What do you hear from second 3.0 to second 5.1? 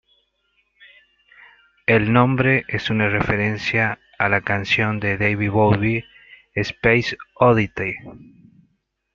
referencia a y la canción